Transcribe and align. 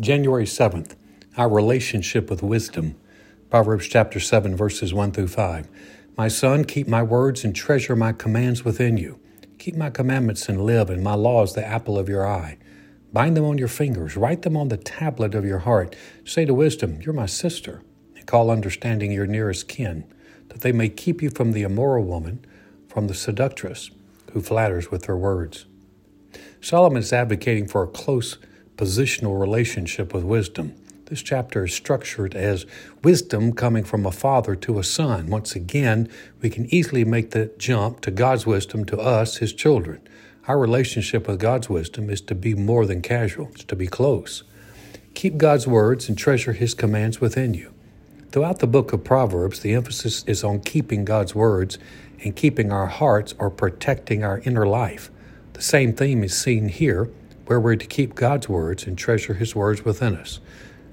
January 0.00 0.46
7th, 0.46 0.96
our 1.36 1.50
relationship 1.50 2.30
with 2.30 2.42
wisdom. 2.42 2.96
Proverbs 3.50 3.86
chapter 3.86 4.18
7, 4.18 4.56
verses 4.56 4.94
1 4.94 5.12
through 5.12 5.28
5. 5.28 5.68
My 6.16 6.28
son, 6.28 6.64
keep 6.64 6.88
my 6.88 7.02
words 7.02 7.44
and 7.44 7.54
treasure 7.54 7.94
my 7.94 8.12
commands 8.12 8.64
within 8.64 8.96
you. 8.96 9.20
Keep 9.58 9.76
my 9.76 9.90
commandments 9.90 10.48
and 10.48 10.64
live, 10.64 10.88
and 10.88 11.04
my 11.04 11.12
laws 11.12 11.54
the 11.54 11.64
apple 11.64 11.98
of 11.98 12.08
your 12.08 12.26
eye. 12.26 12.56
Bind 13.12 13.36
them 13.36 13.44
on 13.44 13.58
your 13.58 13.68
fingers, 13.68 14.16
write 14.16 14.42
them 14.42 14.56
on 14.56 14.68
the 14.68 14.78
tablet 14.78 15.34
of 15.34 15.44
your 15.44 15.58
heart. 15.58 15.94
Say 16.24 16.46
to 16.46 16.54
wisdom, 16.54 17.00
You're 17.02 17.12
my 17.12 17.26
sister, 17.26 17.82
and 18.16 18.26
call 18.26 18.50
understanding 18.50 19.12
your 19.12 19.26
nearest 19.26 19.68
kin, 19.68 20.04
that 20.48 20.62
they 20.62 20.72
may 20.72 20.88
keep 20.88 21.20
you 21.20 21.28
from 21.28 21.52
the 21.52 21.62
immoral 21.62 22.04
woman, 22.04 22.42
from 22.88 23.08
the 23.08 23.14
seductress 23.14 23.90
who 24.32 24.40
flatters 24.40 24.90
with 24.90 25.04
her 25.04 25.18
words. 25.18 25.66
Solomon 26.62 27.02
is 27.02 27.12
advocating 27.12 27.68
for 27.68 27.82
a 27.82 27.88
close 27.88 28.38
positional 28.76 29.40
relationship 29.40 30.14
with 30.14 30.24
wisdom. 30.24 30.74
This 31.06 31.22
chapter 31.22 31.64
is 31.64 31.74
structured 31.74 32.34
as 32.34 32.64
wisdom 33.04 33.52
coming 33.52 33.84
from 33.84 34.06
a 34.06 34.10
father 34.10 34.56
to 34.56 34.78
a 34.78 34.84
son. 34.84 35.26
Once 35.26 35.54
again, 35.54 36.08
we 36.40 36.48
can 36.48 36.72
easily 36.74 37.04
make 37.04 37.32
the 37.32 37.52
jump 37.58 38.00
to 38.00 38.10
God's 38.10 38.46
wisdom 38.46 38.86
to 38.86 38.98
us, 38.98 39.36
his 39.36 39.52
children. 39.52 40.00
Our 40.48 40.58
relationship 40.58 41.28
with 41.28 41.38
God's 41.38 41.68
wisdom 41.68 42.08
is 42.08 42.22
to 42.22 42.34
be 42.34 42.54
more 42.54 42.86
than 42.86 43.02
casual, 43.02 43.48
it's 43.52 43.64
to 43.64 43.76
be 43.76 43.86
close. 43.86 44.42
Keep 45.14 45.36
God's 45.36 45.66
words 45.66 46.08
and 46.08 46.16
treasure 46.16 46.54
his 46.54 46.72
commands 46.72 47.20
within 47.20 47.52
you. 47.52 47.72
Throughout 48.30 48.60
the 48.60 48.66
book 48.66 48.94
of 48.94 49.04
Proverbs, 49.04 49.60
the 49.60 49.74
emphasis 49.74 50.24
is 50.26 50.42
on 50.42 50.60
keeping 50.60 51.04
God's 51.04 51.34
words 51.34 51.78
and 52.24 52.34
keeping 52.34 52.72
our 52.72 52.86
hearts 52.86 53.34
or 53.38 53.50
protecting 53.50 54.24
our 54.24 54.38
inner 54.46 54.66
life. 54.66 55.10
The 55.52 55.62
same 55.62 55.92
theme 55.92 56.24
is 56.24 56.34
seen 56.34 56.70
here 56.70 57.10
where 57.46 57.60
we're 57.60 57.76
to 57.76 57.86
keep 57.86 58.14
God's 58.14 58.48
words 58.48 58.86
and 58.86 58.96
treasure 58.96 59.34
His 59.34 59.54
words 59.54 59.84
within 59.84 60.16
us. 60.16 60.40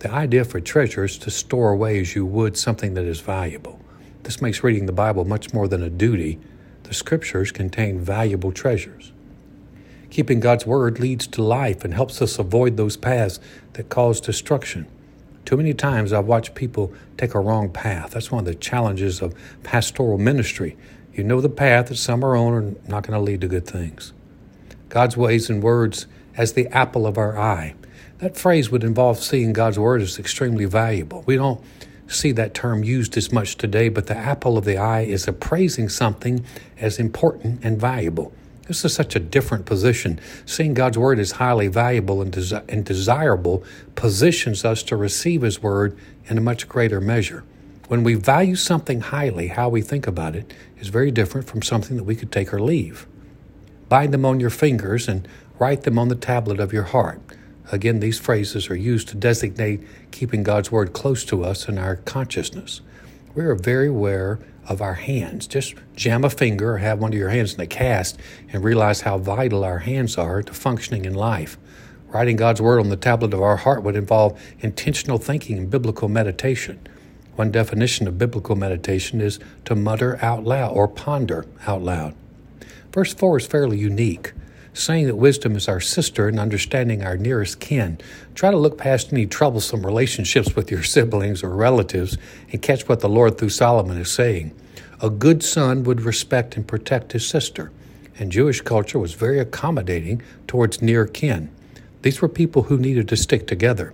The 0.00 0.10
idea 0.10 0.44
for 0.44 0.60
treasure 0.60 1.04
is 1.04 1.18
to 1.18 1.30
store 1.30 1.70
away 1.70 2.00
as 2.00 2.14
you 2.14 2.24
would 2.24 2.56
something 2.56 2.94
that 2.94 3.04
is 3.04 3.20
valuable. 3.20 3.78
This 4.22 4.40
makes 4.40 4.62
reading 4.62 4.86
the 4.86 4.92
Bible 4.92 5.24
much 5.24 5.52
more 5.52 5.68
than 5.68 5.82
a 5.82 5.90
duty. 5.90 6.38
The 6.84 6.94
Scriptures 6.94 7.52
contain 7.52 8.00
valuable 8.00 8.52
treasures. 8.52 9.12
Keeping 10.10 10.40
God's 10.40 10.66
Word 10.66 10.98
leads 10.98 11.26
to 11.28 11.42
life 11.42 11.84
and 11.84 11.94
helps 11.94 12.20
us 12.20 12.38
avoid 12.38 12.76
those 12.76 12.96
paths 12.96 13.38
that 13.74 13.88
cause 13.88 14.20
destruction. 14.20 14.86
Too 15.44 15.56
many 15.56 15.74
times 15.74 16.12
I've 16.12 16.26
watched 16.26 16.54
people 16.54 16.92
take 17.16 17.34
a 17.34 17.40
wrong 17.40 17.70
path. 17.70 18.12
That's 18.12 18.30
one 18.30 18.40
of 18.40 18.46
the 18.46 18.54
challenges 18.54 19.22
of 19.22 19.34
pastoral 19.62 20.18
ministry. 20.18 20.76
You 21.12 21.24
know 21.24 21.40
the 21.40 21.48
path 21.48 21.88
that 21.88 21.96
some 21.96 22.24
are 22.24 22.36
on 22.36 22.52
are 22.52 22.74
not 22.88 23.06
going 23.06 23.18
to 23.18 23.20
lead 23.20 23.40
to 23.42 23.48
good 23.48 23.66
things. 23.66 24.12
God's 24.88 25.16
ways 25.16 25.50
and 25.50 25.62
words 25.62 26.06
as 26.40 26.54
the 26.54 26.66
apple 26.68 27.06
of 27.06 27.18
our 27.18 27.38
eye. 27.38 27.74
That 28.16 28.34
phrase 28.34 28.70
would 28.70 28.82
involve 28.82 29.18
seeing 29.18 29.52
God's 29.52 29.78
word 29.78 30.00
as 30.00 30.18
extremely 30.18 30.64
valuable. 30.64 31.22
We 31.26 31.36
don't 31.36 31.60
see 32.06 32.32
that 32.32 32.54
term 32.54 32.82
used 32.82 33.14
as 33.18 33.30
much 33.30 33.58
today, 33.58 33.90
but 33.90 34.06
the 34.06 34.16
apple 34.16 34.56
of 34.56 34.64
the 34.64 34.78
eye 34.78 35.02
is 35.02 35.28
appraising 35.28 35.90
something 35.90 36.42
as 36.78 36.98
important 36.98 37.62
and 37.62 37.78
valuable. 37.78 38.32
This 38.66 38.86
is 38.86 38.94
such 38.94 39.14
a 39.14 39.20
different 39.20 39.66
position. 39.66 40.18
Seeing 40.46 40.72
God's 40.72 40.96
word 40.96 41.18
as 41.18 41.32
highly 41.32 41.68
valuable 41.68 42.22
and, 42.22 42.34
and 42.70 42.86
desirable 42.86 43.62
positions 43.94 44.64
us 44.64 44.82
to 44.84 44.96
receive 44.96 45.42
his 45.42 45.62
word 45.62 45.98
in 46.24 46.38
a 46.38 46.40
much 46.40 46.70
greater 46.70 47.02
measure. 47.02 47.44
When 47.88 48.02
we 48.02 48.14
value 48.14 48.56
something 48.56 49.02
highly, 49.02 49.48
how 49.48 49.68
we 49.68 49.82
think 49.82 50.06
about 50.06 50.34
it 50.34 50.54
is 50.78 50.88
very 50.88 51.10
different 51.10 51.48
from 51.48 51.60
something 51.60 51.98
that 51.98 52.04
we 52.04 52.16
could 52.16 52.32
take 52.32 52.54
or 52.54 52.62
leave. 52.62 53.06
Bind 53.90 54.14
them 54.14 54.24
on 54.24 54.40
your 54.40 54.50
fingers 54.50 55.06
and 55.06 55.28
Write 55.60 55.82
them 55.82 55.98
on 55.98 56.08
the 56.08 56.14
tablet 56.14 56.58
of 56.58 56.72
your 56.72 56.84
heart. 56.84 57.20
Again, 57.70 58.00
these 58.00 58.18
phrases 58.18 58.70
are 58.70 58.74
used 58.74 59.08
to 59.08 59.14
designate 59.14 59.82
keeping 60.10 60.42
God's 60.42 60.72
Word 60.72 60.94
close 60.94 61.22
to 61.26 61.44
us 61.44 61.68
in 61.68 61.76
our 61.76 61.96
consciousness. 61.96 62.80
We 63.34 63.44
are 63.44 63.54
very 63.54 63.88
aware 63.88 64.38
of 64.66 64.80
our 64.80 64.94
hands. 64.94 65.46
Just 65.46 65.74
jam 65.94 66.24
a 66.24 66.30
finger 66.30 66.72
or 66.72 66.78
have 66.78 66.98
one 66.98 67.12
of 67.12 67.18
your 67.18 67.28
hands 67.28 67.52
in 67.52 67.60
a 67.60 67.66
cast 67.66 68.18
and 68.50 68.64
realize 68.64 69.02
how 69.02 69.18
vital 69.18 69.62
our 69.62 69.80
hands 69.80 70.16
are 70.16 70.42
to 70.42 70.54
functioning 70.54 71.04
in 71.04 71.12
life. 71.12 71.58
Writing 72.08 72.36
God's 72.36 72.62
Word 72.62 72.80
on 72.80 72.88
the 72.88 72.96
tablet 72.96 73.34
of 73.34 73.42
our 73.42 73.58
heart 73.58 73.82
would 73.82 73.96
involve 73.96 74.40
intentional 74.60 75.18
thinking 75.18 75.58
and 75.58 75.70
biblical 75.70 76.08
meditation. 76.08 76.80
One 77.36 77.50
definition 77.50 78.08
of 78.08 78.16
biblical 78.16 78.56
meditation 78.56 79.20
is 79.20 79.38
to 79.66 79.76
mutter 79.76 80.18
out 80.24 80.42
loud 80.42 80.72
or 80.72 80.88
ponder 80.88 81.44
out 81.66 81.82
loud. 81.82 82.14
Verse 82.92 83.12
4 83.12 83.40
is 83.40 83.46
fairly 83.46 83.76
unique 83.76 84.32
saying 84.72 85.06
that 85.06 85.16
wisdom 85.16 85.56
is 85.56 85.68
our 85.68 85.80
sister 85.80 86.28
and 86.28 86.38
understanding 86.38 87.02
our 87.02 87.16
nearest 87.16 87.60
kin. 87.60 87.98
Try 88.34 88.50
to 88.50 88.56
look 88.56 88.78
past 88.78 89.12
any 89.12 89.26
troublesome 89.26 89.84
relationships 89.84 90.54
with 90.54 90.70
your 90.70 90.82
siblings 90.82 91.42
or 91.42 91.50
relatives 91.50 92.16
and 92.52 92.62
catch 92.62 92.88
what 92.88 93.00
the 93.00 93.08
Lord 93.08 93.38
through 93.38 93.50
Solomon 93.50 93.98
is 93.98 94.10
saying. 94.10 94.54
A 95.00 95.10
good 95.10 95.42
son 95.42 95.84
would 95.84 96.02
respect 96.02 96.56
and 96.56 96.66
protect 96.66 97.12
his 97.12 97.26
sister, 97.26 97.72
and 98.18 98.30
Jewish 98.30 98.60
culture 98.60 98.98
was 98.98 99.14
very 99.14 99.38
accommodating 99.38 100.22
towards 100.46 100.82
near 100.82 101.06
kin. 101.06 101.50
These 102.02 102.20
were 102.20 102.28
people 102.28 102.64
who 102.64 102.78
needed 102.78 103.08
to 103.08 103.16
stick 103.16 103.46
together. 103.46 103.92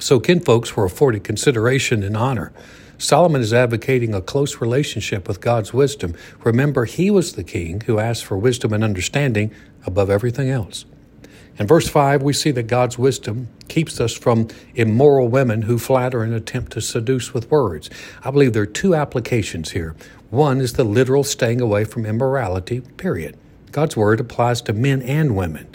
So 0.00 0.18
kinfolks 0.18 0.74
were 0.76 0.84
afforded 0.84 1.24
consideration 1.24 2.02
and 2.02 2.16
honor. 2.16 2.52
Solomon 2.98 3.42
is 3.42 3.52
advocating 3.52 4.14
a 4.14 4.20
close 4.20 4.60
relationship 4.60 5.26
with 5.28 5.40
God's 5.40 5.72
wisdom. 5.72 6.14
Remember, 6.44 6.84
he 6.84 7.10
was 7.10 7.32
the 7.32 7.44
king 7.44 7.80
who 7.82 7.98
asked 7.98 8.24
for 8.24 8.38
wisdom 8.38 8.72
and 8.72 8.84
understanding 8.84 9.52
above 9.86 10.10
everything 10.10 10.48
else. 10.48 10.84
In 11.56 11.66
verse 11.68 11.88
5, 11.88 12.22
we 12.22 12.32
see 12.32 12.50
that 12.50 12.64
God's 12.64 12.98
wisdom 12.98 13.48
keeps 13.68 14.00
us 14.00 14.12
from 14.12 14.48
immoral 14.74 15.28
women 15.28 15.62
who 15.62 15.78
flatter 15.78 16.22
and 16.22 16.34
attempt 16.34 16.72
to 16.72 16.80
seduce 16.80 17.32
with 17.32 17.50
words. 17.50 17.90
I 18.24 18.30
believe 18.30 18.52
there 18.52 18.62
are 18.62 18.66
two 18.66 18.94
applications 18.94 19.70
here. 19.70 19.94
One 20.30 20.60
is 20.60 20.72
the 20.72 20.84
literal 20.84 21.22
staying 21.22 21.60
away 21.60 21.84
from 21.84 22.06
immorality, 22.06 22.80
period. 22.80 23.36
God's 23.70 23.96
word 23.96 24.18
applies 24.18 24.62
to 24.62 24.72
men 24.72 25.00
and 25.02 25.36
women. 25.36 25.68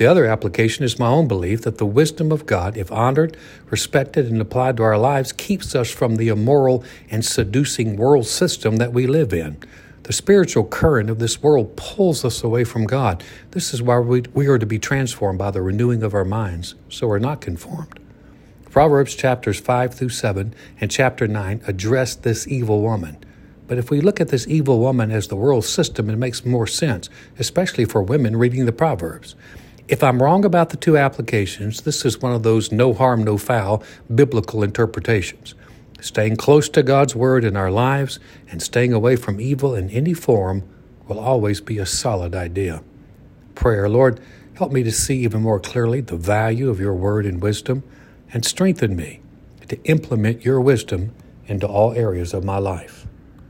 The 0.00 0.06
other 0.06 0.24
application 0.24 0.82
is 0.82 0.98
my 0.98 1.08
own 1.08 1.28
belief 1.28 1.60
that 1.60 1.76
the 1.76 1.84
wisdom 1.84 2.32
of 2.32 2.46
God, 2.46 2.74
if 2.74 2.90
honored, 2.90 3.36
respected, 3.68 4.28
and 4.28 4.40
applied 4.40 4.78
to 4.78 4.82
our 4.82 4.96
lives, 4.96 5.30
keeps 5.30 5.74
us 5.74 5.90
from 5.90 6.16
the 6.16 6.28
immoral 6.28 6.82
and 7.10 7.22
seducing 7.22 7.96
world 7.96 8.26
system 8.26 8.76
that 8.76 8.94
we 8.94 9.06
live 9.06 9.34
in. 9.34 9.58
The 10.04 10.14
spiritual 10.14 10.64
current 10.64 11.10
of 11.10 11.18
this 11.18 11.42
world 11.42 11.76
pulls 11.76 12.24
us 12.24 12.42
away 12.42 12.64
from 12.64 12.86
God. 12.86 13.22
This 13.50 13.74
is 13.74 13.82
why 13.82 13.98
we, 13.98 14.46
are 14.46 14.58
to 14.58 14.64
be 14.64 14.78
transformed 14.78 15.38
by 15.38 15.50
the 15.50 15.60
renewing 15.60 16.02
of 16.02 16.14
our 16.14 16.24
minds, 16.24 16.76
so 16.88 17.06
we're 17.06 17.18
not 17.18 17.42
conformed. 17.42 18.00
Proverbs 18.70 19.14
chapters 19.14 19.60
5 19.60 19.92
through 19.92 20.08
7 20.08 20.54
and 20.80 20.90
chapter 20.90 21.28
9 21.28 21.60
address 21.66 22.14
this 22.14 22.48
evil 22.48 22.80
woman. 22.80 23.18
But 23.66 23.76
if 23.76 23.90
we 23.90 24.00
look 24.00 24.18
at 24.18 24.28
this 24.28 24.48
evil 24.48 24.80
woman 24.80 25.10
as 25.10 25.28
the 25.28 25.36
world 25.36 25.66
system, 25.66 26.08
it 26.08 26.16
makes 26.16 26.46
more 26.46 26.66
sense, 26.66 27.10
especially 27.38 27.84
for 27.84 28.02
women 28.02 28.38
reading 28.38 28.64
the 28.64 28.72
Proverbs. 28.72 29.36
If 29.90 30.04
I'm 30.04 30.22
wrong 30.22 30.44
about 30.44 30.70
the 30.70 30.76
two 30.76 30.96
applications, 30.96 31.80
this 31.80 32.04
is 32.04 32.22
one 32.22 32.32
of 32.32 32.44
those 32.44 32.70
no 32.70 32.94
harm, 32.94 33.24
no 33.24 33.36
foul 33.36 33.82
biblical 34.14 34.62
interpretations. 34.62 35.56
Staying 36.00 36.36
close 36.36 36.68
to 36.68 36.84
God's 36.84 37.16
Word 37.16 37.42
in 37.42 37.56
our 37.56 37.72
lives 37.72 38.20
and 38.48 38.62
staying 38.62 38.92
away 38.92 39.16
from 39.16 39.40
evil 39.40 39.74
in 39.74 39.90
any 39.90 40.14
form 40.14 40.62
will 41.08 41.18
always 41.18 41.60
be 41.60 41.78
a 41.78 41.86
solid 41.86 42.36
idea. 42.36 42.84
Prayer, 43.56 43.88
Lord, 43.88 44.20
help 44.54 44.70
me 44.70 44.84
to 44.84 44.92
see 44.92 45.24
even 45.24 45.42
more 45.42 45.58
clearly 45.58 46.00
the 46.00 46.16
value 46.16 46.70
of 46.70 46.78
your 46.78 46.94
Word 46.94 47.26
and 47.26 47.42
wisdom, 47.42 47.82
and 48.32 48.44
strengthen 48.44 48.94
me 48.94 49.20
to 49.66 49.82
implement 49.86 50.44
your 50.44 50.60
wisdom 50.60 51.12
into 51.48 51.66
all 51.66 51.94
areas 51.94 52.32
of 52.32 52.44
my 52.44 52.58
life. 52.58 52.99